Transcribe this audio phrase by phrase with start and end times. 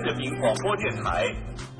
[0.00, 1.26] 人民广播电台。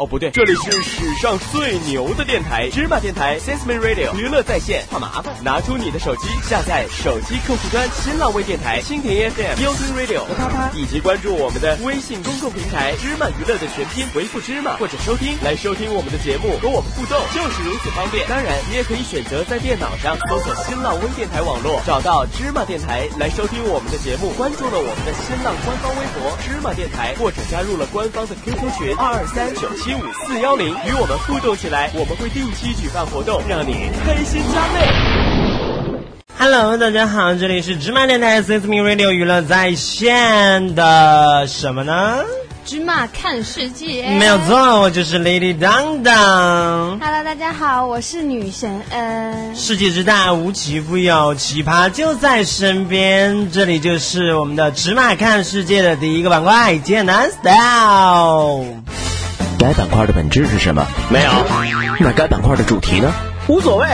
[0.02, 4.84] 哦，不对，这里是史上最牛的电台——芝麻电台 Sesame Radio 娱乐在线。
[4.90, 18.26] 怕麻烦，拿出你的手机，下载手机客户端新浪微电台、蜻蜓 FM、优听 Radio、啪啪，以及关注我们的微信公众平台“芝麻娱乐”的全拼，回复“芝麻”或者收听来收听我们的节目，和我们互动，就是如此方便。
[18.26, 24.32] 当然，你也可以选择在电脑上搜索新浪微电台网络，找到芝麻电台来收听我们的节目。
[24.32, 31.90] 关注了我们的新浪官方微博“芝麻电台”，或者加入了官方的 QQ 群二二三九七五四幺零，与我们互动起来。
[31.94, 34.88] 我们会定期举办活动，让你开心加倍。
[36.38, 42.24] Hello，大家好，这里是芝麻电台 Sesame Radio 娱乐在线的什么呢？
[42.64, 44.38] 芝麻看世界，没有。
[44.46, 46.98] 错，我就是 Lady 当当。
[47.00, 49.54] Hello，大家好，我是女神恩。
[49.56, 53.50] 世界之大，无奇不有，奇葩就在身边。
[53.50, 58.82] 这里就是我们的芝麻看世界的第一个板块——艰难 Style。
[59.62, 60.84] 该板块的本质是什么？
[61.08, 61.30] 没有，
[62.00, 63.12] 那该板块的主题呢？
[63.46, 63.86] 无所谓。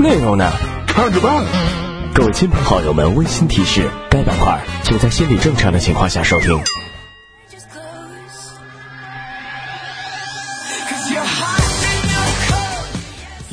[0.00, 0.50] 内容呢？
[0.84, 1.44] 看着办。
[2.12, 6.60] 各位亲朋好友们，温馨提示：该板块请在心理正常的情况下收听。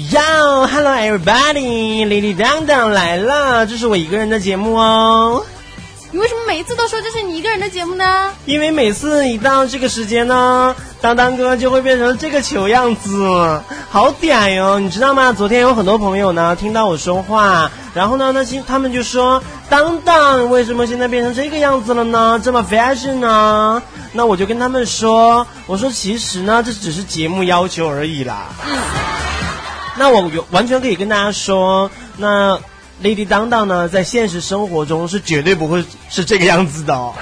[0.10, 5.46] Yo, hello everybody, Lady 当当来了，这是我一个人的节目哦。
[6.14, 8.30] 你为什么每一次都说这是你一个人的节目呢？
[8.46, 13.28] 因为每次一到这个时间呢，当当哥就会变成这个球样子，
[13.90, 15.34] 好嗲哟，你知道吗？
[15.34, 19.42] 昨天有很多朋友呢听到我说话，然后呢，那些他们就说
[19.72, 22.40] 当当为什么现在变成这个样子了呢？
[22.44, 23.82] 这么 fashion 呢？
[24.12, 28.50] 那我就跟他们说，我说其实呢，这只是节目要求而已啦。
[29.98, 32.60] 那我有完全可以跟大家说，那
[33.04, 37.14] Lady 当当呢，在现实生活中是绝对不会是这个样子的、哦，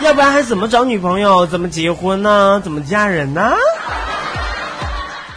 [0.00, 2.58] 要不然还怎么找女朋友，怎么结婚呢？
[2.64, 3.52] 怎么嫁人呢？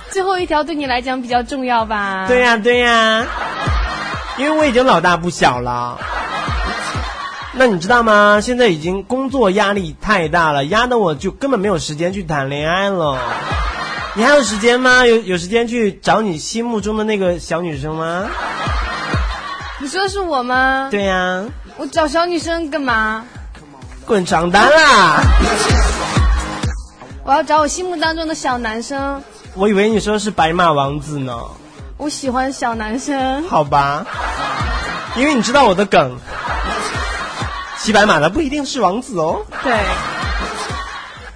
[0.09, 2.25] 最后一条对你来讲比较重要吧？
[2.29, 3.25] 对呀、对呀、
[4.37, 5.99] 因为我已经老大不小了。
[7.51, 8.39] 那你知道吗？
[8.41, 13.19] 现在已经工作压力太大了，压得我就根本没有时间去谈恋爱了。
[14.13, 15.05] 你还有时间吗？
[15.05, 18.23] 有有时间去找你心目中的那个小女生吗？
[19.85, 20.87] 你说是我吗？
[20.89, 21.45] 对呀、
[21.77, 23.23] 我找小女生干嘛？
[24.03, 25.21] 滚床单啦！
[27.23, 29.21] 我要找我心目当中的小男生。
[29.53, 31.37] 我以为你说是白马王子呢。
[31.97, 33.47] 我喜欢小男生。
[33.47, 34.03] 好吧，
[35.15, 36.17] 因为你知道我的梗，
[37.77, 39.45] 骑白马的不一定是王子哦。
[39.61, 39.77] 对，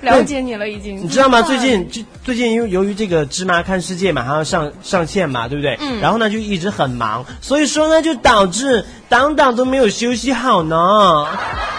[0.02, 0.98] 了解你了已经。
[1.04, 1.42] 你知道吗？
[1.42, 5.78] 最近就最近因为由于这个芝麻看世界马上要上上线嘛，对不对？
[5.82, 11.28] 嗯然后呢就一直很忙，所以说呢就导致当当都没有休息好呢。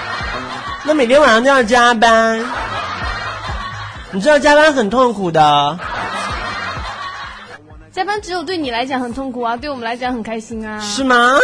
[0.84, 2.44] 那每天晚上都要加班，
[4.12, 5.78] 你知道加班很痛苦的。
[7.92, 10.78] 加班只有对你来讲很痛苦啊，对我们来讲很开心啊。
[10.80, 11.34] 是吗？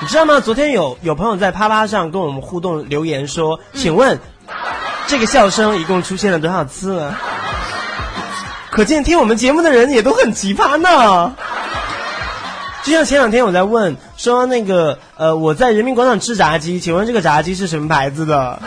[0.00, 0.40] 你知道吗？
[0.40, 4.18] 昨天有有朋友在啪啪上跟我们互动留言说，请问、
[5.06, 7.20] 这个笑声一共出现了多少次啊？
[8.70, 11.32] 可见听我们节目的人也都很奇葩呢。
[12.82, 18.60] 就像前两天我在问说那个呃我在人民广场吃炸鸡，请问这个炸鸡是什么牌子的？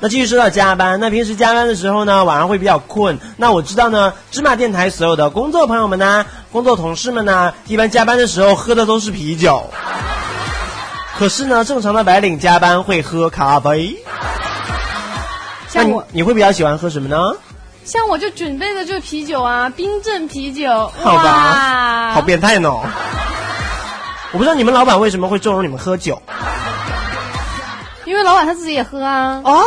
[0.00, 3.18] 那继续说到加班，那平时加班的时候呢，晚上会比较困。
[3.38, 9.70] 那我知道呢，芝麻电台所有的工作朋友们呢，工作同事们呢，一般加班的时候喝的都是啤酒。
[11.18, 13.96] 可是呢，正常的白领加班会喝咖啡。
[15.68, 17.16] 像我，你会比较喜欢喝什么呢？
[17.84, 20.90] 像我就准备的就是啤酒啊，冰镇啤酒。
[21.02, 22.70] 好吧，好变态呢。
[24.32, 26.20] 我不知道你们老板为什么会纵容你们喝酒
[28.04, 29.40] 因为老板他自己也喝啊。
[29.44, 29.62] 哦。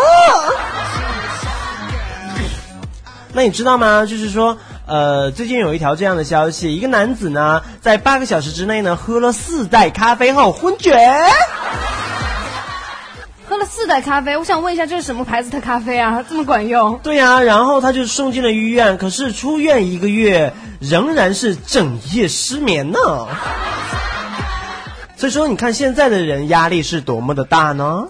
[3.34, 4.06] 那你知道吗？
[4.06, 10.98] 就是说，呃，最近有一条这样的消息，一个男子呢，在八个小时之内呢，喝了四袋咖啡后昏厥。
[13.50, 16.23] 喝了四袋咖啡，我想问一下，这是什么牌子的咖啡啊？
[16.29, 16.97] 这么管用？
[17.03, 23.00] 对呀、然后他就送进了医院，可是出院一个月，仍然是整夜失眠呢。
[25.17, 28.08] 所以说，你看现在的人压力是多么的大呢？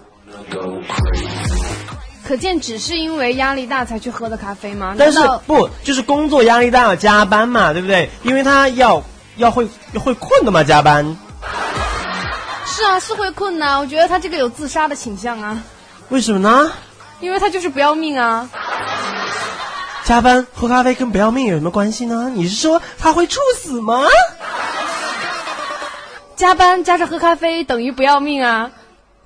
[2.28, 4.94] 可见只是因为压力大才去喝的咖啡吗？
[5.00, 8.10] 但是不就是工作压力大，加班嘛，对不对？
[8.22, 9.02] 因为他要
[9.38, 11.16] 要会要会困的嘛，加班。
[12.66, 13.80] 是啊，是会困难。
[13.80, 15.64] 我觉得他这个有自杀的倾向啊，
[16.10, 16.70] 为什么呢？
[17.22, 18.50] 因为他就是不要命啊。
[20.04, 22.30] 加班喝咖啡跟不要命有什么关系呢？
[22.36, 24.04] 你是说他会猝死吗？
[26.36, 28.70] 加班加上喝咖啡等于不要命啊。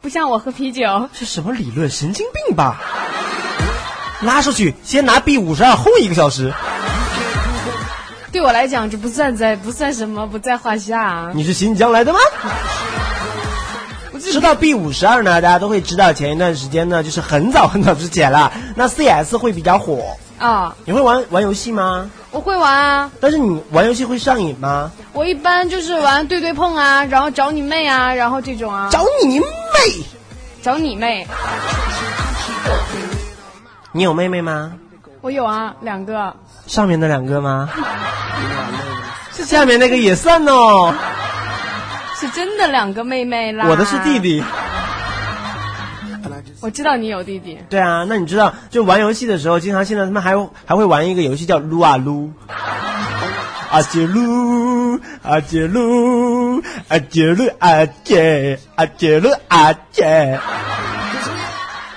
[0.02, 1.10] 不像我喝啤酒。
[1.14, 1.90] 这什么理论？
[1.90, 2.82] 神经病吧！
[4.24, 6.52] 拉出去，先拿 B 五十二轰一个小时。
[8.32, 11.32] 对我来讲，这不算在不算什么，不在话下啊。
[11.36, 12.20] 你是新疆来的吗？
[14.20, 16.14] 知道 B 五十二呢，大家都会知道。
[16.14, 18.52] 前一段时间呢，就是很早很早之前了。
[18.76, 20.76] 那 CS 会比较火啊。
[20.86, 22.10] 你会玩玩游戏吗？
[22.32, 23.12] 我会玩啊。
[23.20, 24.92] 但是你玩游戏会上瘾吗？
[25.14, 28.88] 我一般就是玩对对碰啊，然后找你妹啊，然后这种啊。
[28.92, 29.46] 找你妹？
[30.62, 31.28] 找你妹？
[33.92, 34.72] 你有妹妹吗？
[35.22, 36.34] 我有啊，两个。
[36.68, 37.70] 上面那两个吗？
[39.32, 40.94] 下面那个也算哦。
[42.16, 43.66] 是真的两个妹妹啦。
[43.68, 44.44] 我的是弟弟。
[46.62, 47.58] 我知道你有弟弟。
[47.70, 52.32] 对啊，那你知道，就玩游戏的时候，经常现在他们还还会玩一个游戏叫撸啊撸。
[53.72, 60.38] 阿杰撸，阿杰撸，阿杰撸，阿杰，阿杰撸，阿杰。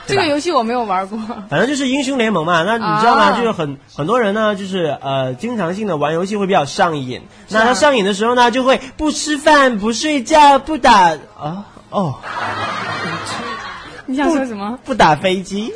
[0.07, 1.19] 这个游戏我没有玩过。
[1.49, 3.33] 反正就是英雄联盟嘛，那你知道吗？
[3.33, 7.23] 就是很很多人呢，就是呃，经常性的玩游戏会比较上瘾。
[7.49, 12.15] 那他上瘾的时候呢，就会不吃饭、不睡觉、不打啊哦。
[14.07, 14.79] 你想说什么？
[14.85, 15.73] 不打飞机。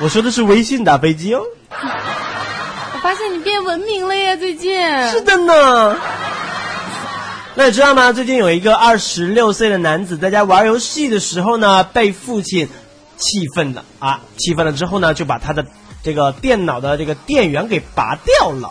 [0.00, 1.42] 我说的是微信打飞机哦。
[1.70, 4.78] 我发现你变文明了耶，最近。
[5.08, 5.96] 是的呢。
[7.54, 8.12] 那你知道吗？
[8.12, 12.68] 最近有一个二十六岁的男子在家玩游戏的时候呢，被父亲。
[13.24, 14.20] 气愤了啊！
[14.36, 15.64] 气愤了之后呢，就把他的
[16.02, 18.70] 这个电脑的这个电源给拔掉了，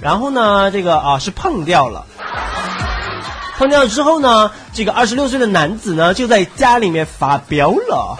[0.00, 2.04] 然后呢，这个啊是碰掉了，
[3.58, 8.18] 碰掉了之后呢，这个二十六岁的男子呢就在家里面发飙了，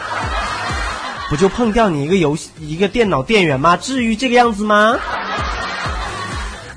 [1.30, 3.76] 不就碰掉你一个游戏一个电脑电源吗？
[3.76, 4.96] 至于这个样子吗？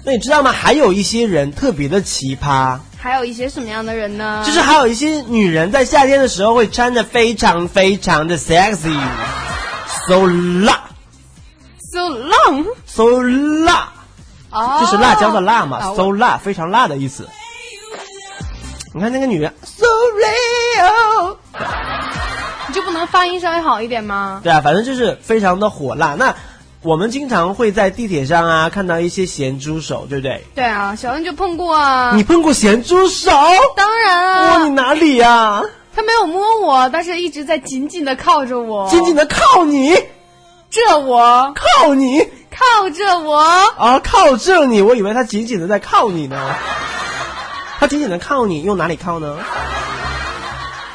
[0.04, 0.52] 那你知道吗？
[0.52, 2.80] 还有一些人特别的奇葩。
[2.98, 4.42] 还有一些什么样的人呢？
[4.46, 10.25] 就是还有一些女人在夏天的时候会穿的非常非常的 sexy，so
[10.66, 10.86] 辣
[11.92, 13.22] ，so long，so
[13.66, 13.92] 辣，
[14.50, 17.28] 哦，就是辣椒的辣嘛，so 辣，非常辣的意思。
[18.96, 21.36] 你看那个女的，so real，
[22.70, 24.40] 你就不能发音稍微好一点吗？
[24.42, 26.16] 对啊，反正就是非常的火辣。
[26.16, 26.34] 那。
[26.82, 30.44] 我们经常会在地铁上啊看到一些咸猪手，对不对？
[30.54, 32.12] 对啊，小恩就碰过啊。
[32.16, 33.32] 你碰过咸猪手？
[33.76, 34.50] 当然啊。
[34.60, 35.64] 摸你哪里呀？
[35.96, 38.88] 他没有摸我，但是一直在紧紧的靠着我。
[38.88, 39.96] 紧紧的靠你？
[40.70, 41.52] 这我？
[41.56, 42.20] 靠你？
[42.52, 43.40] 靠着我？
[43.78, 44.80] 啊，靠着你？
[44.84, 46.38] 我以为他紧紧的在靠你呢。
[47.80, 49.38] 他紧紧的靠你，用哪里靠呢？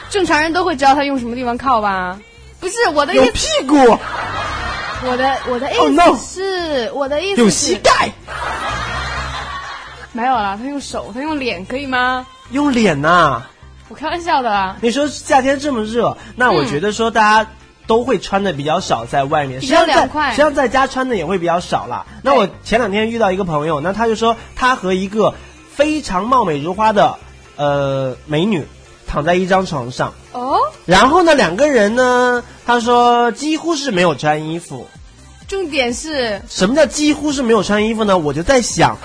[0.08, 2.18] 正常人都会知道他用什么地方靠吧？
[2.58, 3.14] 不是我的。
[3.14, 3.76] 用屁股。
[5.02, 8.10] 我的我的意思是，我的意思用膝盖。
[10.12, 12.26] 没有了，他用手，他用脸可以吗？
[12.50, 13.42] 用脸呐？
[13.88, 14.76] 我开玩笑的啦。
[14.82, 17.50] 你说夏天这么热，那我觉得说大家
[17.86, 22.06] 都会穿的比较少，在外面比较凉快，实际上在家穿的也会比较少了。
[22.22, 25.34] 那我前两天遇到一个朋友，那他就说他和一个
[25.80, 27.16] 非常貌美如花的
[27.56, 28.68] 呃美女。
[29.06, 34.86] 躺在一张床上哦，然后呢，两个人呢，他说几乎是没有穿衣服。
[35.48, 38.16] 重点是什么叫几乎是没有穿衣服呢？
[38.16, 38.96] 我就在想，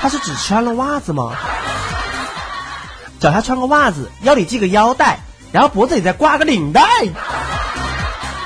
[0.00, 1.32] 他是只穿了袜子吗？
[3.18, 5.18] 脚下穿个袜子，腰里系个腰带，
[5.50, 6.82] 然后脖子里再挂个领带。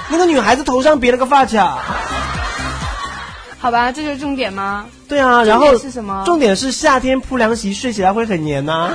[0.09, 1.81] 那个女孩子头上别了个发卡。
[3.67, 4.87] 好吧，这就是重点吗？
[5.09, 6.23] 对啊，然后是什么？
[6.25, 8.91] 重点是夏天铺凉席睡起来会很黏呐。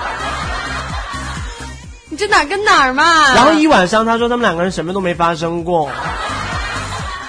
[2.09, 3.03] 你这哪跟哪儿嘛？
[3.35, 5.89] 然后一晚上，他说他们两个人什么都没发生过。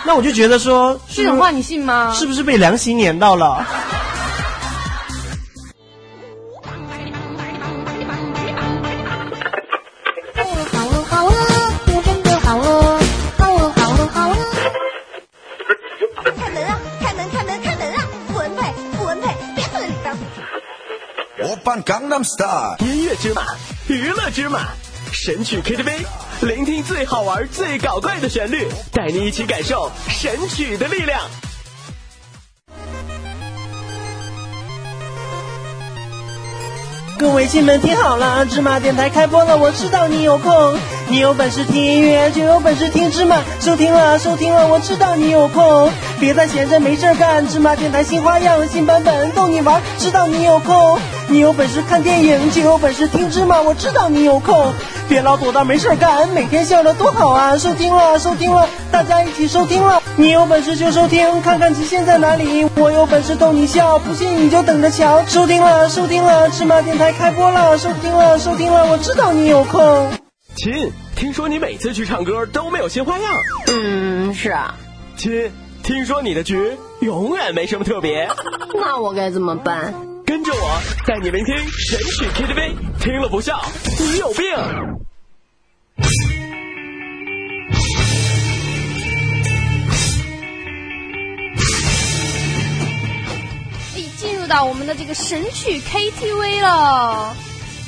[0.05, 2.13] 那我就觉得说，这种话你信吗？
[2.15, 3.67] 是不是被凉席黏到了？
[21.85, 23.43] 刚 num star 音乐之马，
[23.89, 24.69] 娱乐之马，
[25.13, 26.05] 神曲 KTV，
[26.43, 31.21] 聆听最好玩、最搞怪的旋律，带你一起感受神曲的力量。
[37.19, 40.77] 各位亲们听好了，芝麻电台开播了，我知道你有空，
[41.13, 54.73] 你有本事听音乐就有本事听芝麻，收听了收听了，我知道你有空，别再闲着没事干，芝麻电台新花样新版本逗你玩，知道你有空，你有本事看电影就有本事听芝麻，我知道你有空，
[55.07, 58.19] 别老躲到没事干，每天笑着多好啊，收听了。
[58.19, 67.13] 收听了，大家一起收听了，你有本事就收听，看看极限在哪里，我有本事逗你笑，不信你就等着瞧，收听了收听了，芝麻电台。
[67.13, 70.09] 开播了，收听了，收听了，我知道你有空。
[70.55, 70.93] 亲，
[71.23, 73.33] 听说你每次去唱歌都没有新花样。
[73.69, 74.75] 嗯，是啊。
[75.17, 75.49] 亲，
[75.85, 78.29] 听说你的局永远没什么特别。
[78.75, 79.95] 那我该怎么办？
[80.27, 83.63] 跟着我，带你聆听神曲 KTV，听了不笑，
[84.01, 84.43] 你有病。
[94.17, 97.37] 进入到我们的这个神曲 KTV 了。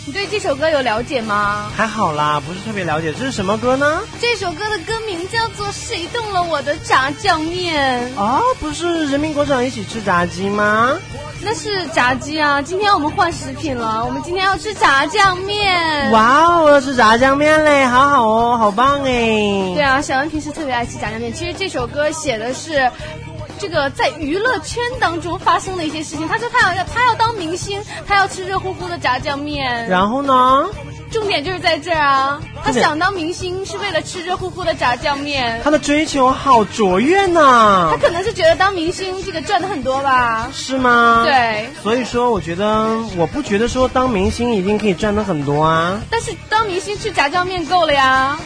[0.07, 1.71] 你对这首歌有了解吗？
[1.75, 3.11] 还好啦，不是特别了解。
[3.15, 4.03] 这是什么歌呢？
[4.21, 8.13] 这首歌的歌名叫做《谁动了我的炸酱面》。
[8.19, 10.93] 哦，不是人民广场一起吃炸鸡吗？
[11.41, 12.61] 那是炸鸡啊！
[12.61, 16.11] 今天我们换食品了，我们今天要吃炸酱面。
[16.11, 19.73] 哇哦，要吃炸酱面嘞，好好哦，好棒哎！
[19.75, 21.33] 对啊，小恩平时特别爱吃炸酱面。
[21.33, 22.91] 其实这首歌写的是。
[23.59, 29.89] 这个在娱乐圈当中发生的一些事情，他说他要他要当明星，他要吃热乎乎的炸酱面。
[29.89, 30.67] 然后呢？
[31.13, 32.41] 重点就是在这儿啊！
[32.65, 35.61] 他想当明星是为了吃热乎乎的炸酱面。
[35.63, 37.89] 他的追求好卓越呢。
[37.93, 40.49] 他可能是觉得当明星这个赚的很多吧？
[40.53, 41.23] 是吗？
[41.25, 41.69] 对。
[41.85, 46.01] 所以说，我觉得我不觉得说当明星一定可以赚的很多啊。
[46.11, 48.37] 但是当明星吃炸酱面够了呀，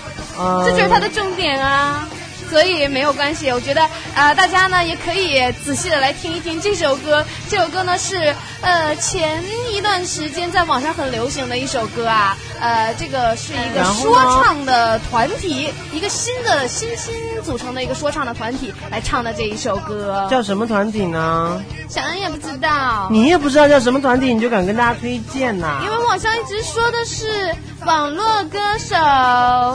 [0.66, 2.06] 这就是他的重点啊。
[2.50, 3.82] 所以没有关系，我觉得
[4.14, 7.24] 啊，大家呢也可以仔细的来听一听这首歌。
[7.48, 17.14] 这首歌呢是呃前一段时间在网上很流行的一首歌啊，呃，这个是一个说唱的团体，一个新的新新
[17.44, 20.26] 组成的一个说唱的团体来唱的这一首歌。
[20.30, 21.62] 叫什么团体呢？
[21.88, 23.08] 小恩也不知道。
[23.10, 25.80] 你也不知道叫什么团体，你就敢跟大家推荐呐？
[25.84, 27.54] 因为网上一直说的是
[27.86, 28.96] 网络歌手，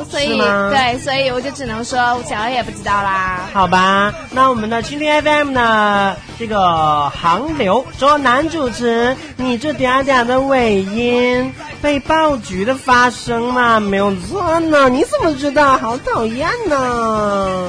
[0.09, 2.63] 所以对，所以我就只能说小恩也。
[2.63, 6.15] 不知道啦，好吧，那我们的蜻蜓 FM 呢？
[6.39, 13.81] 这个航流说男主持，你这嗲嗲的尾音被爆菊的发声嘛？
[13.81, 15.77] 没有错呢，你怎么知道？
[15.77, 17.67] 好讨厌呢！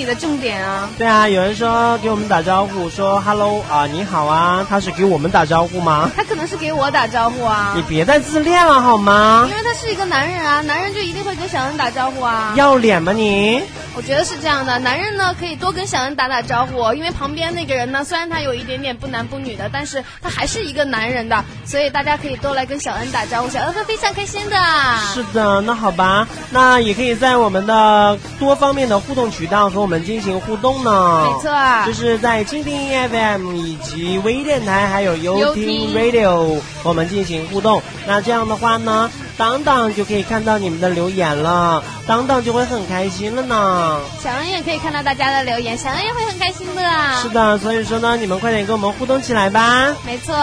[0.00, 0.88] 你的重点啊？
[0.96, 6.10] 对啊，有人说给我们打招呼，说 “hello” 啊，你好啊，他是给我们打招呼吗？
[6.16, 7.74] 他可能是给我打招呼啊。
[7.76, 9.46] 你别再自恋了好吗？
[9.50, 12.54] 因为他是一个男人啊，男人就一定会跟小恩打招呼啊。
[12.56, 13.60] 要脸吗你？
[13.94, 24.56] 我觉得是这样的，男人呢可以多跟小恩打打招呼，因为旁边那个人呢，虽然他有一点点不男不女的，但是他还是一个男人的，所以大家可以多来跟小恩打招呼，小恩会非常开心的。
[25.12, 31.26] 是的，那好吧，那也可以在我们的多方面的互动渠道和我们进行互动呢。
[31.26, 37.82] 没错，就是在蜻蜓 FM 以及微电台还有优听 Radio 我们进行互动。
[38.06, 44.00] 那这样的话呢，当当就可以看到你们的留言了，当当就会很开心了呢。
[44.22, 46.82] 小恩也可以看到大家的留言，小恩也会很开心的。
[47.22, 49.94] 是的，所以说呢，你们快点跟我们互动起来吧。
[50.06, 50.34] 没错。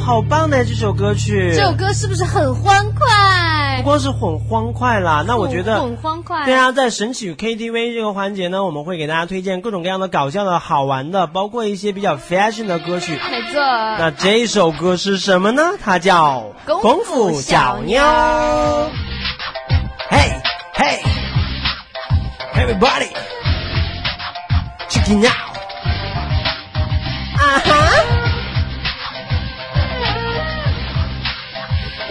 [0.00, 1.52] 好棒的这首歌曲！
[1.54, 3.76] 这首歌是不是很欢快？
[3.78, 6.44] 不光是很欢快啦，那我觉得很欢快。
[6.44, 13.18] 对啊，在神曲 KTV 这个环节呢，我们会给大家推荐各种各样的搞笑的好玩的，包括一些比较 fashion 的歌曲。
[13.30, 13.60] 没错。
[13.98, 15.62] 那这首歌是什么呢？
[15.82, 18.02] 它叫《功夫小妞》。
[20.10, 20.32] Hey
[20.74, 20.98] hey
[22.54, 25.49] everybody，check it out。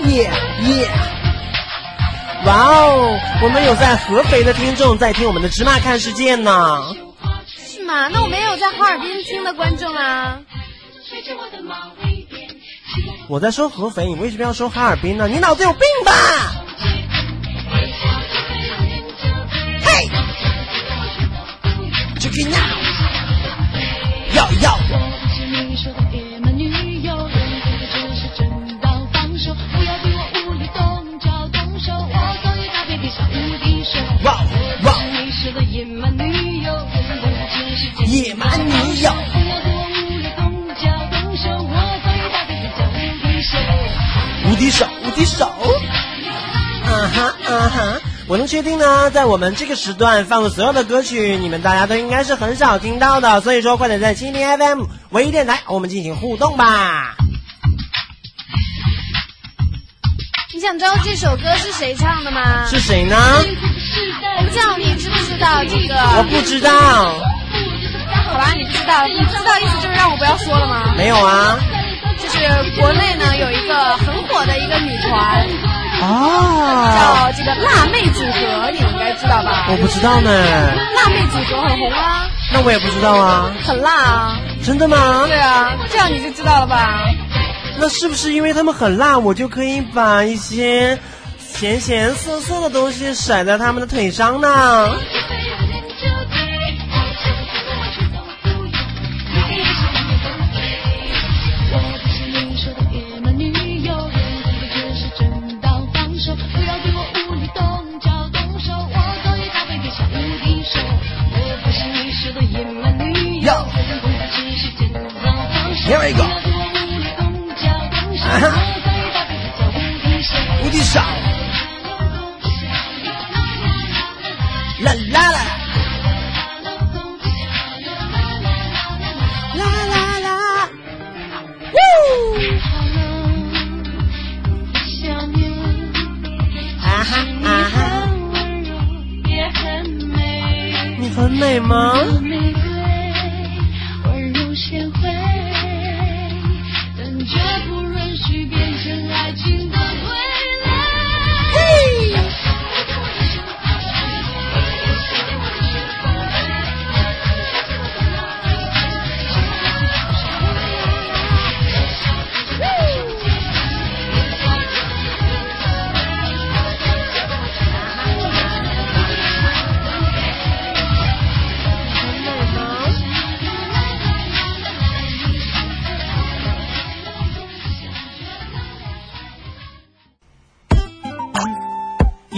[0.09, 0.31] 耶
[0.63, 0.89] 耶！
[2.45, 6.81] 哇哦，我们有在合肥的听众在听我们的《芝麻看世界》呢。
[7.55, 8.07] 是吗？
[8.07, 10.39] 那我们也有在哈尔滨听的观众啊。
[13.27, 15.27] 我在说合肥，你为什么要说哈尔滨呢？
[15.27, 16.11] 你脑子有病吧？
[19.81, 20.09] 嘿
[22.19, 22.55] ，Check it out，
[24.33, 24.79] 要要。
[48.29, 57.15] 我能确定呢，在我们这个时段放的所有的歌曲，你们大家都应该是很少听到的，所以说快点在蜻蜓 FM 唯一电台，我们进行互动吧。
[60.53, 62.67] 你想知道这首歌是谁唱的吗？
[62.69, 63.17] 是谁呢？
[64.37, 65.95] 我不知道你知不知道这个？
[65.95, 66.71] 我不知道。
[68.29, 70.93] 好吧，你不知道，你知道意思就是让我不要说了吗？
[70.95, 71.57] 没有啊。
[72.21, 72.37] 就是
[72.79, 75.47] 国内呢有一个很火的一个女团，
[76.01, 79.67] 哦，叫这个辣妹组合，你应该知道吧？
[79.69, 80.31] 我不知道呢。
[80.95, 82.27] 辣妹组合很红啊。
[82.51, 83.51] 那我也不知道啊。
[83.65, 84.37] 很辣啊。
[84.63, 85.25] 真的吗？
[85.27, 87.03] 对啊，这样你就知道了吧？
[87.79, 90.99] 那是不是因为他们很辣，我就可以把一些
[91.37, 94.89] 咸咸涩涩的东西甩在他们的腿上呢？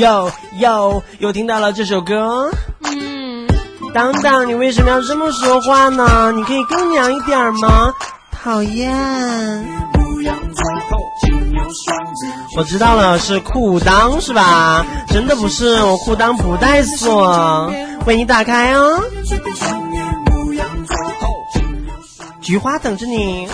[0.01, 2.50] 有有有听到了这首歌？
[2.86, 3.48] 嗯。
[3.93, 6.31] 当当，你为什么要这么说话呢？
[6.31, 7.93] 你可以更娘一点吗？
[8.32, 8.91] 讨厌。
[12.58, 14.84] 我知道了，是裤裆是吧？
[15.10, 17.71] 真的不是，我裤裆不带锁，
[18.08, 18.99] 为你打开哦。
[22.41, 23.47] 菊花等着你。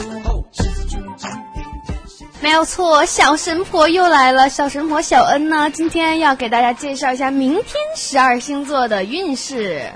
[2.40, 4.48] 没有错，小神婆又来了。
[4.48, 9.92] 小神婆小恩呢，今天要给大家介绍一下明天十二星座的运势。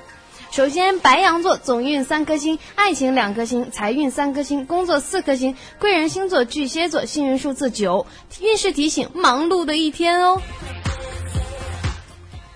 [0.49, 5.55] 首先，白羊座总运三颗星，爱情两颗星，财运三颗星，工作四颗星。
[5.79, 8.07] 贵人星座巨蟹座，幸运数字九，
[8.41, 10.41] 运势提醒：忙碌的一天哦。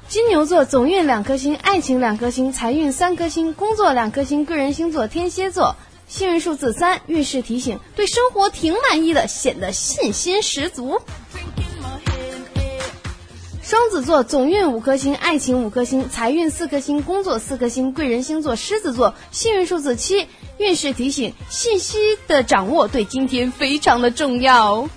[0.08, 4.46] 金牛座总运两颗星，爱情两颗星，财运三颗星，工作两颗星。
[4.46, 5.76] 贵人星座天蝎座。
[6.08, 11.02] 幸运数字三，运势提醒：对生活挺满意的，显得信心十足。
[13.64, 17.92] 双子座总运五颗星，爱情五颗星，财运四颗星，工作四颗星。
[17.92, 20.28] 贵人星座狮子座，幸运数字七，
[20.60, 24.88] 运势提醒：信息的掌握对今天非常的重要。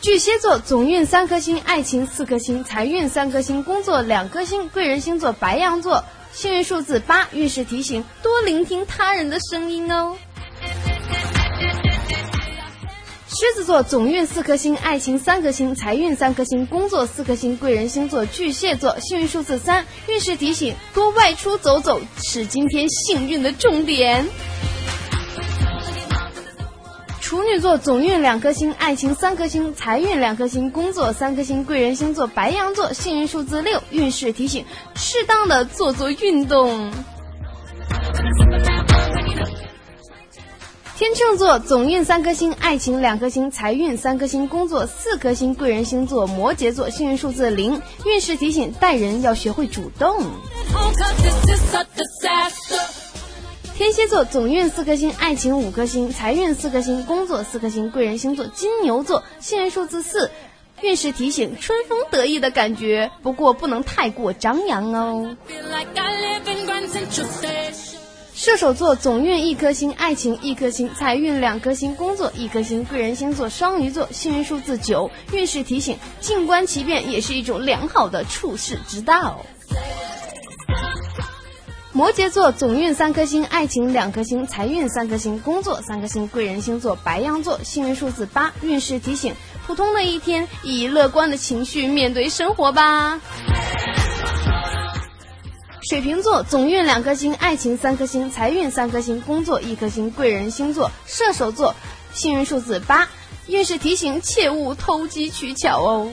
[0.00, 4.68] 巨蟹座总运三颗星，爱情四颗星，财运三颗星，工作两颗星。
[4.68, 6.04] 贵人星座白羊座。
[6.40, 10.16] 幸运数字八，运势提醒：多聆听他人的声音哦。
[13.26, 17.56] 狮子座总运四颗星，爱情三颗星，财运三颗星，工作四颗星。
[17.56, 24.24] 贵人星座巨蟹座，幸运数字三，运势提醒：多外出走走，是今天幸运的重点。
[27.28, 31.62] 处女座总运两颗星，爱情三颗星，财运两颗星，工作三颗星。
[31.62, 34.64] 贵人星座白羊座，幸运数字六，运势提醒：
[34.96, 36.90] 适当的做做运动。
[40.96, 45.54] 天秤座总运三颗星，爱情两颗星，财运三颗星，工作四颗星。
[45.54, 50.16] 贵人星座摩羯座，幸运数字零，运势提醒：待人要学会主动。
[53.78, 57.92] 天蝎座总运四颗星，爱情五颗星，财运四颗星，工作四颗星。
[57.92, 60.32] 贵人星座金牛座，幸运数字四，
[60.80, 65.36] 运势提醒：春风得意的感觉，不过不能太过张扬哦。
[68.34, 72.84] 射手座总运一颗星，爱情一颗星，财运两颗星，工作一颗星。
[72.84, 79.38] 贵人星座双鱼座，幸运数字九，运势提醒：静观其变也是一种良好的处世之道。
[81.98, 86.28] 摩羯座总运三颗星，爱情两颗星，财运三颗星，工作三颗星。
[86.28, 89.34] 贵人星座白羊座，幸运数字八，运势提醒：
[89.66, 93.20] 普通的一天，以乐观的情绪面对生活吧。
[95.90, 100.08] 水瓶座总运两颗星，爱情三颗星，财运三颗星，工作一颗星。
[100.12, 101.74] 贵人星座射手座，
[102.14, 103.08] 幸运数字八，
[103.48, 106.08] 运势提醒：切勿投机取巧哦。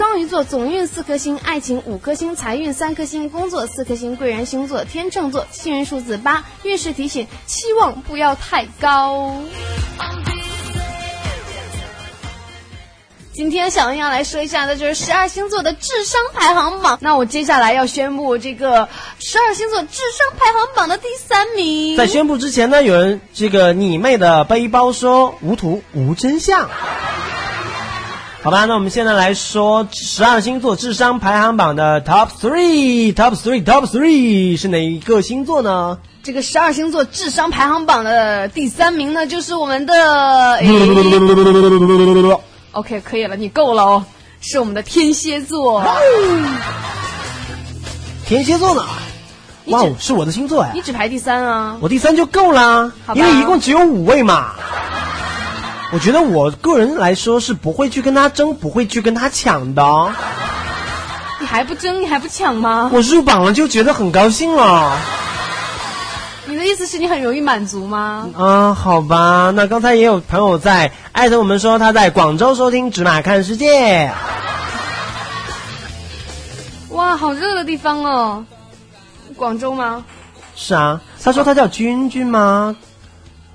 [0.00, 9.30] 双鱼座总运四颗星，爱情五颗星，财运三颗星，工作四颗星，贵人星座天秤座，幸运数字八，运势提醒：期望不要太高。
[13.34, 16.98] 今天小恩要来说一下的就是十二星座的智商排行榜。
[17.02, 21.98] 那我接下来要宣布这个十二星座智商排行榜的第三名。
[21.98, 26.70] 在宣布之前呢，有人这个你妹的背包说无图无真相。
[28.42, 35.98] 好吧，那我们现在来说十二星座智商排行榜的 top three，top three，top three 是哪一个星座呢？
[36.22, 39.92] 这个十二星座智商排行榜的第三名呢，就是我们的。
[42.72, 44.04] OK，可以了，你够了哦，
[44.40, 45.84] 是我们的天蝎座。
[48.26, 48.82] 天蝎座呢？
[49.66, 50.70] 哇哦，是我的星座哎！
[50.72, 51.76] 你只排第三啊？
[51.80, 54.52] 我第三就够了，因为一共只有五位嘛。
[55.92, 59.82] 我觉得我个人来说是不会去跟他争，不会去跟他抢的。
[61.40, 62.90] 你还不争，你还不抢吗？
[62.92, 64.96] 我入榜了就觉得很高兴了。
[66.46, 68.28] 你的意思是你很容易满足吗？
[68.36, 69.50] 啊，好吧。
[69.54, 74.12] 那刚才也有朋友在艾特我们说他在广州收听《指马看世界》。
[76.94, 78.44] 哇，好热的地方哦！
[79.36, 80.04] 广州吗？
[80.54, 81.00] 是啊。
[81.22, 82.76] 他说他叫君君吗？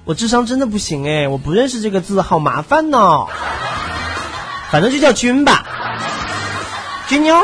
[0.05, 3.25] 我智商真的不行哎，我不认识这个字，好麻烦呢。
[4.69, 5.65] 反正就叫君吧，
[7.07, 7.41] 君妞，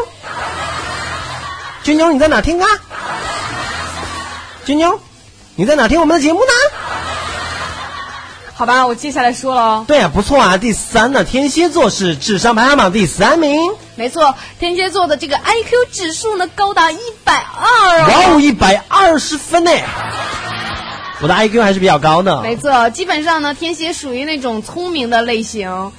[1.82, 2.68] 君妞你在哪听啊？
[4.64, 5.00] 君妞，
[5.56, 6.52] 你在哪听我们的节目呢？
[8.54, 9.86] 好吧，我接下来说了。
[9.88, 13.60] 对啊，不错啊，第三呢，天蝎座是智商排行榜第三名。
[13.96, 18.08] 没错，天蝎座的这个 IQ 指数呢高达一百二。
[18.08, 19.72] 哇哦，一百二十分呢。
[21.22, 25.92] 我的 IQ 还是比较高的，没错，基本上呢，天蝎属于那种聪明的类型哦。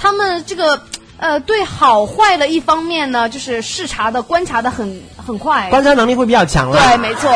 [0.00, 0.82] 他们这个
[1.16, 6.78] 呃，对好坏的一方面呢，就是视察的、观察的很很快，观察能力会比较强了。
[6.78, 7.30] 对，没错。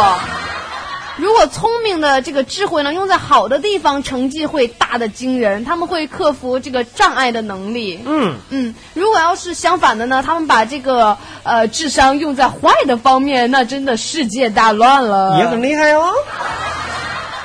[1.18, 5.64] 如果聪明的这个智慧呢，用在好的地方，成绩会大的惊人。
[5.64, 8.00] 他们会克服这个障碍的能力。
[8.04, 8.74] 嗯嗯。
[8.94, 15.38] 如果要是相反的呢，他们把这个呃智商用在坏的方面，那真的世界大乱了。
[15.38, 16.12] 也很厉害哦。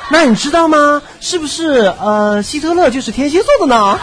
[0.09, 1.01] 那你知道吗？
[1.19, 3.99] 是不是呃，希特勒就是天蝎座的呢？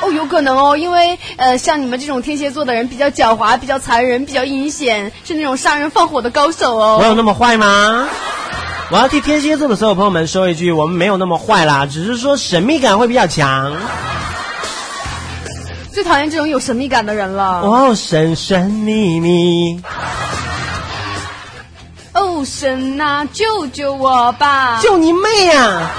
[0.00, 6.98] 哦，有可能哦，因为呃，像你们这种天蝎座的人比较狡猾、比较残忍、比较阴险，是那种杀人放火的高手哦。
[7.00, 8.08] 我有那么坏吗？
[8.90, 13.76] 我要替天蝎座的所有朋友们说一句，我们没有那么坏啦，只是说神秘感会比较强。
[15.92, 17.60] 最讨厌这种有神秘感的人了。
[17.60, 19.82] 哦，神神秘秘。
[22.14, 24.80] 哦，神呐，救救我吧！
[24.80, 25.90] 救你妹呀！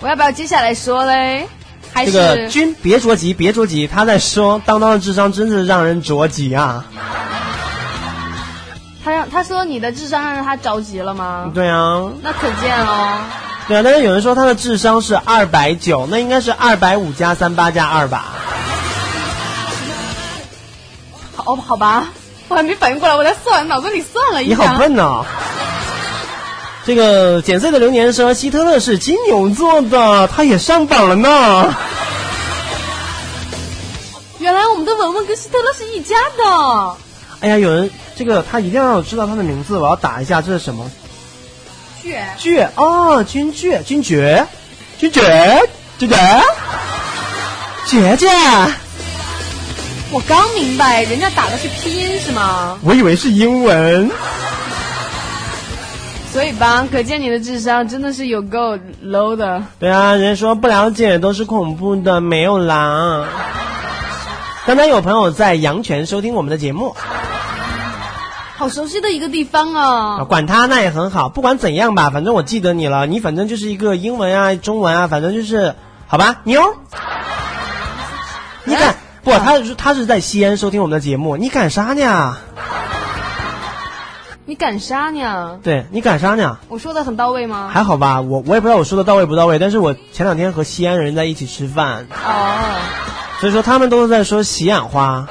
[0.00, 1.46] 我要不要接下来说嘞？
[2.04, 6.84] 这个君别着急，别着急，他在说当当的智商真是让人着急啊！
[9.04, 11.50] 他让他说你的智商让他着急了吗？
[11.54, 13.18] 对啊，那可见哦。
[13.66, 18.24] 对啊，但是有人说他的智商是二百九，那应该是二百五加三八加二吧？
[21.36, 22.08] 好，好吧。
[22.48, 24.56] 我还没反应过来，我在算，脑子里算了一下。
[24.56, 25.22] 你好笨呐！
[26.88, 31.76] 这个减碎的流年说希特勒是金牛座的，他也上榜了呢。
[34.38, 36.96] 原来我们的文文跟希特勒是一家的。
[37.40, 40.90] 哎呀，有人这个他一定要让我知道他的名字，我要打一下，这是什么？
[42.02, 44.46] 倔倔哦，君倔，君爵，
[44.98, 46.42] 君爵，君倔，
[47.86, 48.70] 倔倔。
[50.10, 52.78] 我刚明白，人家打的是拼音是吗？
[52.82, 54.10] 我以为是英文。
[56.32, 59.62] 所以吧，可见你的智商真的是有够 low 的。
[59.80, 63.26] 对啊，人家说不了解都是恐怖的，没有啦。
[64.66, 66.94] 刚才有朋友在阳泉收听我们的节目，
[68.56, 70.24] 好熟悉的一个地方啊！
[70.24, 71.28] 管他，那也很好。
[71.28, 73.06] 不管怎样吧，反正我记得你了。
[73.06, 75.74] 你反正就是一个英文啊，中文啊，反正就是
[76.06, 76.60] 好吧，妞。
[78.64, 78.94] 你敢。
[79.24, 81.36] 不，他是他是在西安收听我们的节目。
[81.36, 82.36] 你干啥呢？
[84.48, 85.58] 你干啥呢？
[85.62, 86.56] 对你干啥呢？
[86.70, 87.70] 我说的很到位吗？
[87.70, 92.56] 还好吧，我我也不知道我说的到位不到位，但是我前两天和西安人在一起吃饭，哦，
[93.40, 95.26] 所以说他们都是在说喜眼花。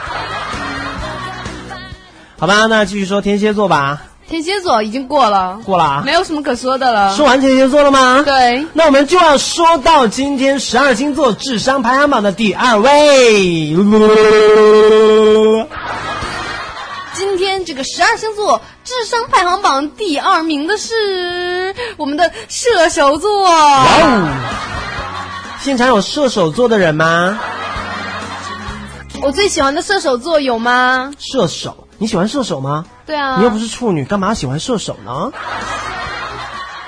[2.38, 4.04] 好吧，那继续说天蝎座吧。
[4.30, 7.16] 天蝎座已经过了，过了，没有什么可说的了。
[7.16, 8.22] 说完天蝎座了吗？
[8.24, 13.76] 对，那我们就要说到今天十二星座智商排行榜的第二位。
[17.14, 23.44] 今天这个十二星座智商排行榜第二名的是我们的射手座。
[23.44, 24.30] 哇哦！
[25.60, 27.38] 现场有射手座的人吗？
[29.22, 31.12] 我最喜欢的射手座有吗？
[31.20, 32.86] 射手，你喜欢射手吗？
[33.06, 33.36] 对啊。
[33.40, 35.34] 你又不是处女，干嘛喜欢射手呢？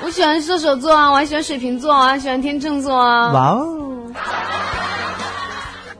[0.01, 3.33] 我喜欢射手座啊，我还喜欢水瓶座啊，喜欢天秤座啊。
[3.33, 3.75] 哇哦！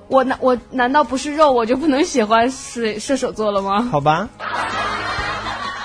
[0.07, 3.85] 我难我难道不是肉，我就不能喜欢水射手座了吗？
[3.91, 4.29] 好吧。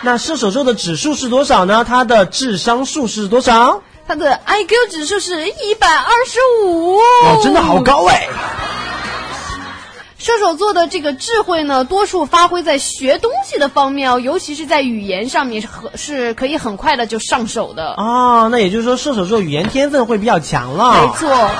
[0.04, 1.84] 那射手座的指数是多少呢？
[1.84, 3.82] 他的智商数是多少？
[4.06, 6.96] 他的 IQ 指数是一百二十五。
[6.96, 8.28] 哦，真的好高哎！
[10.18, 17.94] 射手座的这个智慧呢，多数发挥在学东西的方面哦，尤其是在语言上面是很是可以很快的就上手的。
[17.96, 21.06] 哦，那也就是说射手座语言天分会比较强了。
[21.06, 21.50] 没错。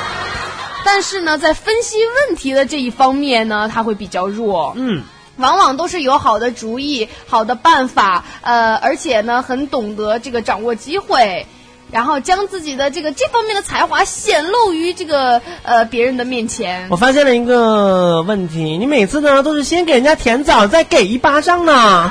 [0.85, 1.97] 但是呢，在分析
[2.29, 4.75] 问题的这一方面呢，他会比较弱。
[4.77, 5.03] 嗯，
[5.37, 11.47] 往往都是有好的主意、好的办法，呃，而且呢，很懂得这个掌握机会。
[11.91, 16.89] 然后将自己的这个这方面的才华显露于这个呃别人的面前。
[16.91, 22.11] 我发现了一个问题，你每次呢都是先给人家甜枣，再给一巴掌呢。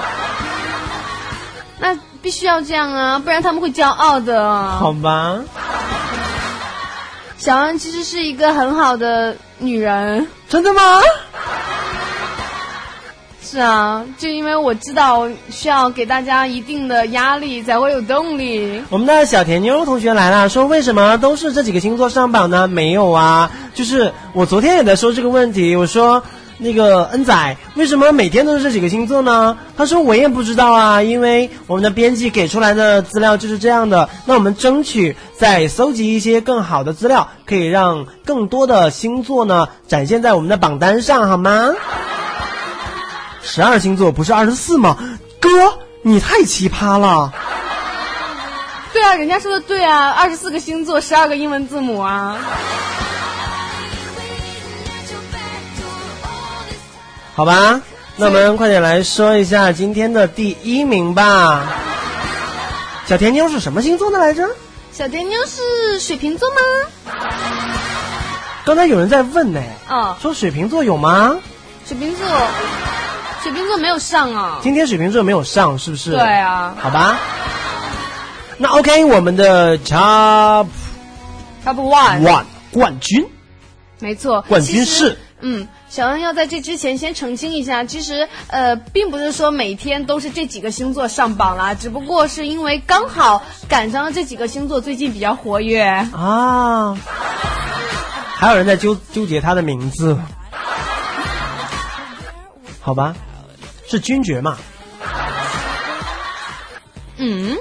[1.80, 4.72] 那必须要这样啊，不然他们会骄傲的。
[4.72, 5.42] 好吧。
[7.38, 10.30] 小安其实是一个很好的女人。
[10.48, 10.82] 真的吗？
[13.54, 18.82] 是啊，就因为我知道需要给大家一定的压力，才会有动力。
[18.90, 22.68] 我们的小甜妞同学来了，说为什么都是这几个星座上榜呢？
[22.68, 25.76] 没有啊，就是我昨天也在说这个问题。
[25.76, 26.24] 我说
[26.58, 29.56] 那个恩仔，为什么每天都是这几个星座呢？
[29.78, 34.10] 他说我也不知道啊，因为我们的编辑给出来的资料就是这样的。
[34.26, 41.70] 那我们争取再搜集一些更好的资料，可以让更多的星座呢展现在我们的榜单上，好吗？
[43.44, 44.98] 十二星座不是二十四吗？
[45.40, 47.32] 哥，你太奇葩了。
[48.94, 52.38] 对啊，人家说的对啊，二十四个星座，十二个英文字母啊。
[57.36, 57.82] 好吧，
[58.16, 61.74] 那我们快点来说一下今天的第一名吧。
[63.06, 64.48] 小甜妞是什么星座的来着？
[64.92, 66.56] 小甜妞是水瓶座吗？
[68.64, 69.62] 刚才有人在问呢。
[69.90, 70.16] 哦。
[70.22, 71.38] 说水瓶座有吗？
[71.86, 72.26] 水瓶座。
[73.44, 76.12] 水瓶座没有上啊，今天水瓶座没有上，是不是？
[76.12, 77.20] 对啊，好吧。
[78.58, 80.68] 那 OK，我们的 Top
[81.66, 83.28] Top One One 冠军，
[84.00, 96.98] 没错，冠军是嗯，小恩要在这之前先澄清一下，其实呃，并不是说每天都是这几个星座上榜啦，只不过是因为刚好赶上了这几个星座最近比较活跃啊。
[98.38, 100.18] 还有人在纠纠结他的名字，
[102.80, 103.14] 好吧。
[103.94, 104.58] 是君爵嘛？
[107.18, 107.56] 嗯，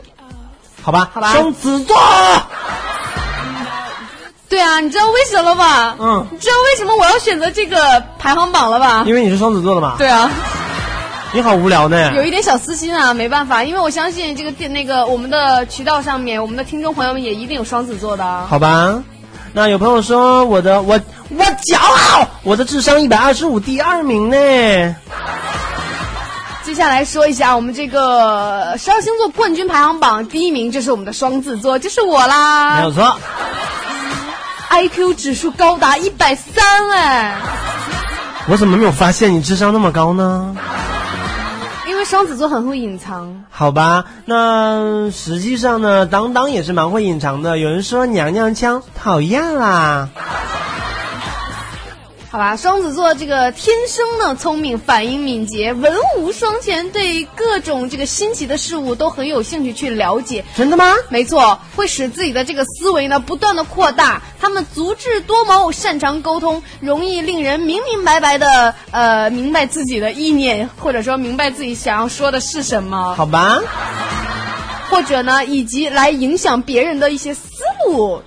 [0.83, 1.31] 好吧，好吧。
[1.35, 1.95] 双子座。
[4.49, 5.95] 对啊，你知道为什么吧？
[5.99, 6.27] 嗯。
[6.31, 9.05] 你知道为什么我要选择这个排行榜了吧？
[9.07, 9.97] 因为你是双子座的嘛。
[9.99, 10.31] 对啊。
[11.35, 12.14] 你好无聊呢。
[12.14, 18.47] 有一点小私心啊，没办法，因为我相信这个电那个我们的渠道上面，我们的听众朋友们也一定有双子座的。
[18.47, 19.03] 好吧。
[19.53, 24.97] 那有朋友说我的我我骄傲，我的智商一百二十五，第二名呢。
[26.72, 33.14] 接下来说一下我们这个十二星座冠军排行榜第一名就是我们的双子座，就是我啦，没有错。
[34.70, 37.37] IQ 指数高达一百三哎，
[38.48, 40.56] 我怎么没有发现你智商那么高呢？
[41.87, 43.44] 因为双子座很会隐藏。
[43.50, 47.58] 好吧，那实际上呢，当当也是蛮会隐藏的。
[47.58, 50.08] 有人说娘娘腔，讨厌啦。
[52.33, 60.42] 好吧，双子座这个天生呢聪明、反应敏捷、文武双全，对各种这个新奇的事物都很有兴趣去了解。
[60.57, 60.95] 真的吗？
[61.11, 64.23] 没错，会使自己的这个思维呢不断的扩大。
[64.40, 73.14] 他们足智多谋，擅长沟通，容易令人明明白白的呃明白自己的意念，或者说明白自己想要说的是什么。
[73.14, 73.61] 好吧。
[74.88, 77.35] 或者呢，以及来影响别人的一些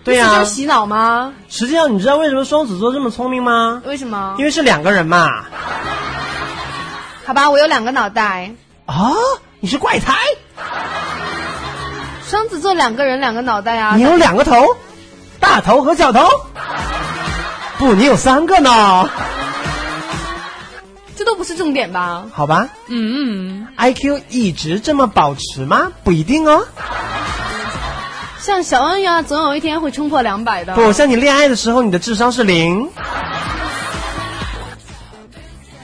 [0.04, 1.34] 对呀，就是洗脑吗？
[1.50, 3.82] 实际上，你知道为什么双子座这么聪明吗？
[3.86, 4.36] 为什么？
[4.38, 5.44] 因为是两个人嘛。
[7.26, 8.52] 好吧，我有两个脑袋。
[8.86, 9.12] 啊，
[9.60, 10.14] 你是怪胎。
[12.28, 13.96] 双子座两个人两个脑袋啊。
[13.96, 14.76] 你有两个头，
[15.40, 16.28] 大头和小头。
[17.78, 19.10] 不，你有三个呢。
[21.18, 22.26] 这都不是重点吧？
[22.34, 25.92] 好吧，嗯，IQ 一直这么保持吗？
[26.04, 26.66] 不一定哦。
[28.46, 30.76] 像小恩呀，总有一天会冲破两百的。
[30.76, 32.88] 不，像你恋爱的时候，你的智商是零。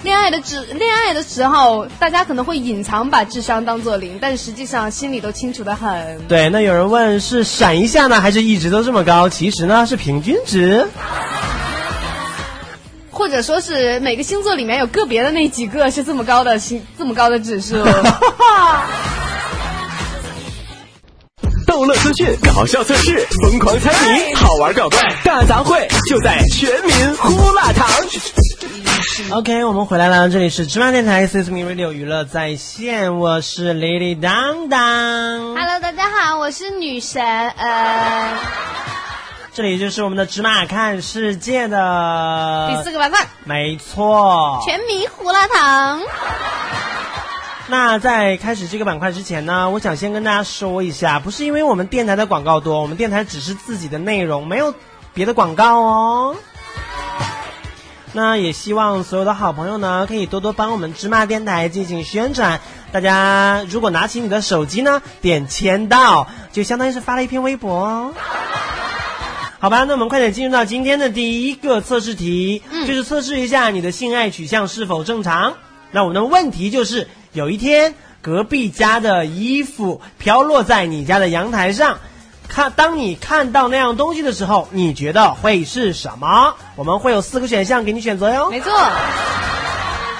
[0.04, 6.28] 恋爱的智，恋爱的时候，大家可能会隐藏把智商当做零，但实际上心里都清楚的很。
[6.28, 9.28] 对，那有人问是闪一下呢，还是一直都这么高？
[9.28, 10.88] 其实呢是平均值。
[13.10, 17.76] 或者说是每个星座里面有个别的那几个是这么高的星，这么高的指数。
[22.12, 27.88] 资讯，搞笑测试，疯狂猜谜，好玩搞怪，大杂烩，就在全民呼啦堂。
[29.38, 35.56] OK，我们回来了，这里是芝麻电台 s i s m e Radio 娱乐在线，我是 Lily 当当。
[35.56, 38.38] Hello，大家好，我是女神，呃。
[39.54, 46.02] 这里就是我们的芝麻看世界的第四个板块，没错，全民胡辣糖。
[47.72, 54.74] 那在开始这个板块之前呢，我想先跟大家说一下，不是因为我们电台的广告多，我们电台只是自己的内容，没有
[55.14, 56.36] 别的广告哦。
[58.12, 62.60] 那也希望所有的好朋友呢，可以多多帮我们芝麻电台进行宣传。
[62.92, 68.14] 大家如果拿起你的手机呢，点签到，就相当于是发了一篇微博哦。
[69.60, 75.54] 好吧，那我们快点进入到今天的第一个测试题，就是测试一下你的性爱取向是否正常。
[75.94, 82.00] 那我们的问题就是：有一天隔壁家的衣服飘落在你家的阳台上，
[82.50, 86.56] 看当你看到那样东西的时候，你觉得会是什么？
[86.76, 88.50] 我们会有四个选项给你选择哟。
[88.50, 88.72] 没错。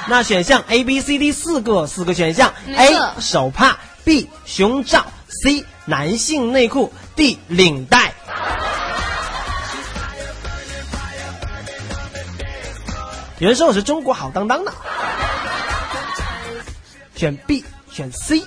[0.08, 8.14] 那选项 A、B、C、D 四个，四个选项：A 手帕，B 胸罩，C 男性内裤，D 领带。
[13.38, 14.72] 有人说我是中国好当当的，
[17.22, 18.42] 选 B 选 C，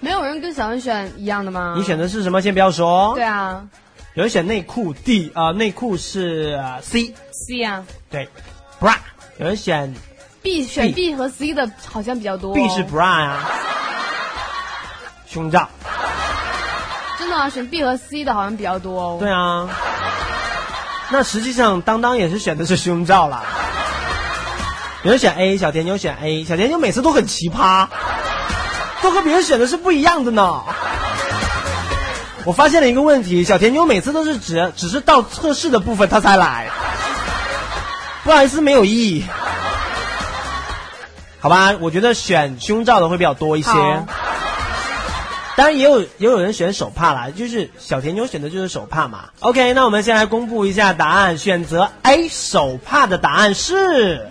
[0.00, 1.74] 没有人跟小恩选一样的吗？
[1.76, 2.40] 你选的是什么？
[2.40, 3.12] 先不要说。
[3.14, 3.62] 对啊，
[4.14, 8.26] 有人选内裤 D 啊，内裤是 C C 啊，对
[8.80, 8.94] ，bra。
[9.36, 9.94] 有人选
[10.40, 12.54] B 选 B 和 C 的好像比较多。
[12.54, 13.50] B 是 bra 啊，
[15.26, 15.68] 胸罩。
[17.18, 19.16] 真的啊，选 B 和 C 的好像比较多哦。
[19.20, 19.68] 对啊。
[21.10, 23.44] 那实际上，当当也是选的是胸罩啦。
[25.04, 27.88] 有人选 A，小甜妞选 A，小甜妞每次都很奇葩，
[29.02, 30.62] 都和别人选的是不一样的呢。
[32.44, 36.70] 我发现了一个问题，小甜妞每次都是只只是到测试的部分她才来，
[38.22, 39.24] 不好意思，没有意义。
[41.40, 43.72] 好吧，我觉得选胸罩的会比较多一些。
[45.56, 49.30] 当然也有也有人选手帕啦，就是小甜妞选的就是手帕嘛。
[49.40, 54.28] OK，那我们先来公布一下答案，选择 A 手帕的答案是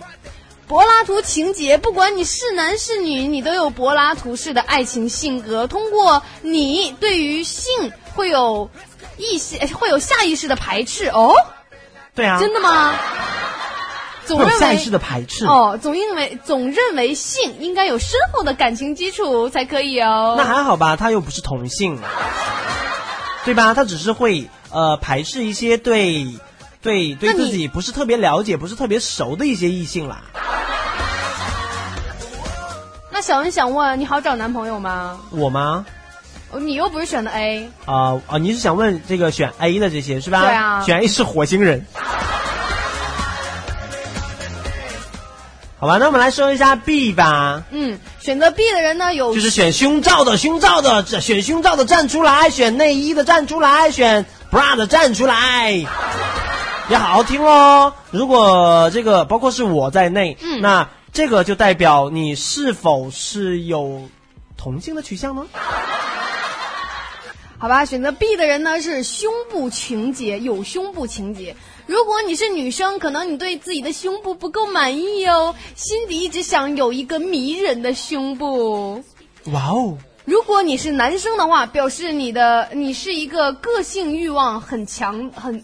[0.72, 1.76] 柏拉图情节。
[1.76, 5.66] 不管你是男是女，你都有柏拉图式的爱情性格。
[5.66, 8.70] 通过你对于性会有
[9.18, 11.34] 意识，会有下意识的排斥哦。
[12.14, 12.94] 对啊，真的吗？
[14.24, 20.36] 总认为式的排斥哦，总认为总认为性应该有深厚的感情基础才可以哦。
[20.38, 22.00] 那还好吧，他又不是同性，
[23.44, 23.74] 对吧？
[23.74, 26.24] 他只是会呃排斥一些对
[26.80, 30.22] 对对自己不是特别了解、不是特别熟的一些异性啦。
[33.22, 35.16] 那小恩想问，你好找男朋友吗？
[35.30, 35.86] 我吗？
[36.58, 38.36] 你又不是选的 A 啊啊！
[38.36, 40.40] 你是想问这个选 A 的这些是吧？
[40.40, 41.86] 对啊，选 A 是火星人。
[45.78, 47.62] 好吧，那我们来说一下 B 吧。
[47.70, 55.86] 嗯，选择 B 的人呢，有就是选胸罩的，胸罩的选胸罩的站出来，选内衣的站出来，选 bra 的站出来。
[56.88, 57.94] 要好好听哦。
[58.10, 64.08] 如果这个包括是我在内，嗯，那这个就代表你是否是有
[64.56, 65.46] 同性的取向呢？
[67.58, 71.54] 好吧，选择 B 的人呢是胸部情节，有胸部情节。
[71.86, 79.04] 如果你是女生，可能你对自己的胸部不够满意哦，心底一直想有一个迷人的胸部。
[79.52, 79.98] 哇哦！
[80.24, 85.60] 如果你是男生的话，表示你的你是一个个性欲望很强、很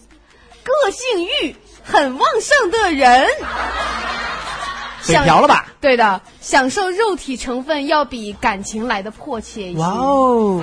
[0.62, 3.26] 个性欲很旺盛的人。
[5.02, 5.66] 想调了吧？
[5.80, 9.80] 对的，享受肉体成分要比感情来的迫切一些。
[9.80, 10.62] 哇哦！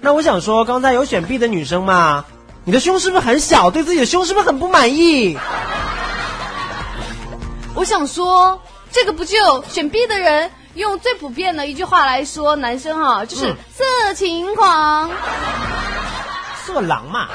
[0.00, 2.24] 那我想说，刚才有选 B 的女生吗？
[2.64, 3.70] 你的胸是不是很小？
[3.70, 5.38] 对自己的胸是不是很不满意？
[7.74, 8.60] 我想说，
[8.92, 15.10] 这个不就选 B 的人用最普遍的一句话来说，男生哈就是色情狂、
[16.66, 17.28] 色狼嘛？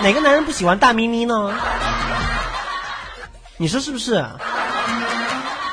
[0.00, 1.52] 哪个男人不喜欢大咪咪呢？
[3.62, 4.24] 你说是不是？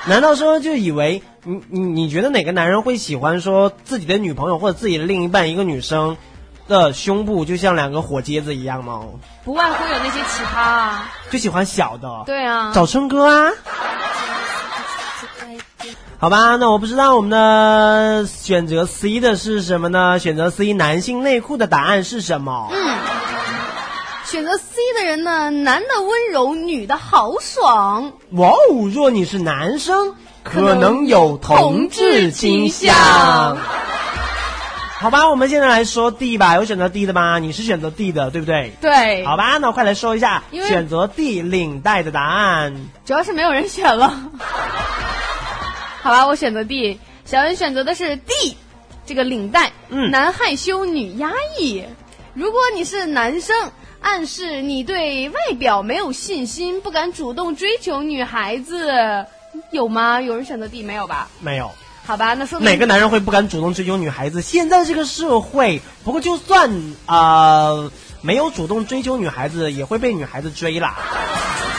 [0.05, 6.15] 难道说就以为你你你觉得哪个男人会喜欢说自己的女朋友或者自己的另一半一个女生？
[6.67, 9.01] 的胸部就像两个火疖子一样吗？
[9.43, 11.09] 不外乎有那些奇葩啊。
[11.31, 12.07] 就喜欢小的。
[12.27, 12.71] 对啊。
[12.75, 13.51] 找春哥啊。
[16.19, 20.19] 好吧，那我不知道我们的选择 C 的是什么呢？
[20.19, 22.69] 选择 C 男性内裤的答案是什么？
[22.71, 22.78] 嗯，
[24.30, 28.13] 选择 C 的人呢，男的温柔，女的豪爽。
[28.34, 32.93] 哇哦，若你是男生，可能有同志倾向。
[34.99, 37.39] 好吧，我们现在来说 D 吧，有选择 D 的吗？
[37.39, 38.71] 你是选择 D 的，对不对？
[38.80, 39.25] 对。
[39.25, 42.75] 好吧，那我快来说一下选择 D 领带的答案。
[43.05, 44.13] 主要是没有人选了。
[46.03, 46.99] 好吧，我选择 D。
[47.25, 48.55] 小恩选择的是 D，
[49.07, 49.71] 这个领带。
[49.89, 50.11] 嗯。
[50.11, 51.84] 男害羞，女压抑。
[52.36, 53.71] 如果你是男生，
[54.02, 59.26] 暗示你对外表没有信心，不敢主动追求女孩子，
[59.72, 60.22] 有吗？
[60.22, 61.28] 有人选择 D 没有吧？
[61.41, 61.72] 没有。
[62.06, 64.41] 好吧，那说哪个男人会不敢主动追求女孩子？
[64.41, 66.72] 现在这个社会，不过就算
[67.06, 67.91] 啊
[68.22, 70.97] 没有主动追求女孩子，也会被女孩子追啦。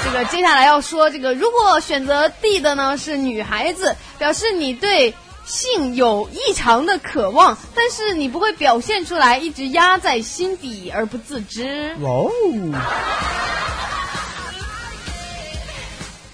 [0.04, 5.12] 这个接下来要说这个，如果选择 D 的呢是女孩子，表示你对
[5.50, 11.94] 性有异常的渴望，但是你不会表现出来，一直压在心底而不自知。
[12.00, 12.30] 哦，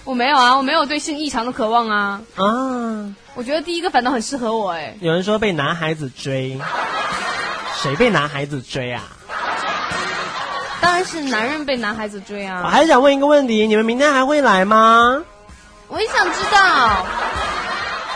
[0.03, 2.21] 我没有啊，我没有对性异常的渴望啊。
[2.35, 3.15] 啊。
[3.33, 4.95] 我觉得第一个反倒很适合我哎。
[5.01, 6.59] 有人说被男孩子追，
[7.81, 9.03] 谁被男孩子追啊？
[10.79, 12.61] 当然是男人被男孩子追啊！
[12.63, 15.23] 我还想问一个问题，你们明天还会来吗？
[15.87, 17.05] 我也想知道。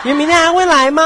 [0.04, 1.02] 你明天还会来吗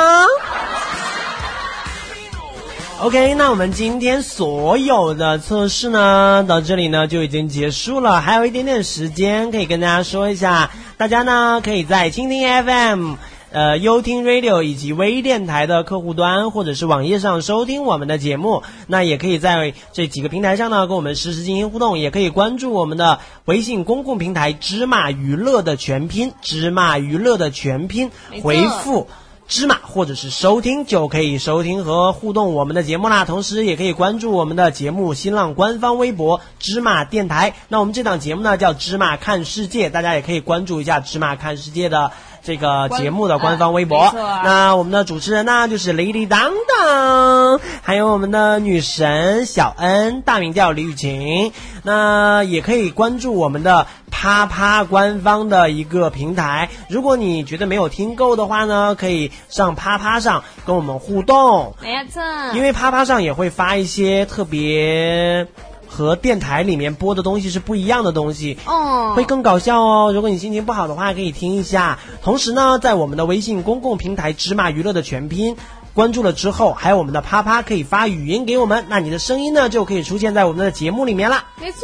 [3.01, 13.15] ？OK，那我们今天所有的测试呢，到这里呢就已经结束了，还有一点点时间可以跟大家说一下，大家呢可以在蜻蜓 FM。
[13.57, 28.11] 呃，优听 Radio 以及微电台的客户端或者是网页上收听我们的节目，那也可以在这几个平台上呢跟我们实时进行互动，也可以关注我们的微信公共平台“芝麻娱乐”的全拼“芝麻娱乐”的全拼，
[28.43, 29.09] 回复
[29.49, 33.25] “芝麻”或者是收听就可以收听和互动我们的节目啦。
[33.25, 37.55] 同时，也可以关注我们的节目新浪官方微博“芝麻电台”。
[37.71, 42.13] 那我们这档节目呢叫“芝麻看世界”，大家也可以关注一下“芝麻看世界”的。
[42.47, 51.53] 这个节目的官方微博，那我们的主持人呢就是李李当当，还有我们的女神小恩，大名叫李雨晴。
[51.83, 56.69] 那也可以关注我们的啪啪官方的一个平台。
[56.89, 61.75] 如果你觉得没有听够的话呢，可以上啪啪上跟我们互动。
[61.83, 62.23] 没错，
[62.55, 65.49] 因为啪啪上也会发一些特别。
[65.97, 70.13] 和电台里面播的东西是不一样的东西，哦，会更搞笑哦。
[70.13, 71.99] 如果你心情不好的话，可以听一下。
[72.23, 75.57] 同时呢，在我们的微信公共平台“芝麻娱乐”的全拼
[75.95, 81.43] 关注了之后，还有我们的啪啪可以发语音给我们，那你的声音呢就可以出现在我们的节目里面了。
[81.59, 81.81] 没错，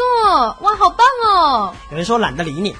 [0.60, 1.72] 哇，好棒哦！
[1.90, 2.76] 有人说懒得理你。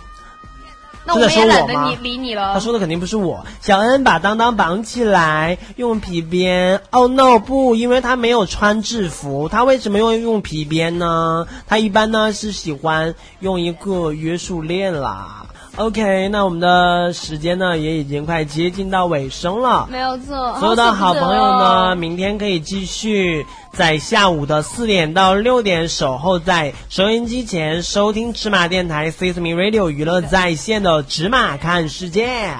[1.05, 2.55] 那我们也懒得你理你了。
[2.55, 3.45] 他说的肯定不是我。
[3.61, 6.81] 小恩把当当绑起来，用皮鞭。
[6.91, 9.49] Oh no，不，因为他没有穿制服。
[9.49, 11.47] 他为什么用用皮鞭呢？
[11.67, 15.47] 他一般呢是喜欢用一个约束链啦。
[15.77, 19.89] OK，那我们的时间呢也已经快接近到尾声了。
[19.91, 32.51] 没有错，所有的好朋友呢，明天可以继续在下午的四点到六点守候在收音机前，收听芝麻电台 Sesame Radio 娱乐在线的芝麻看世界。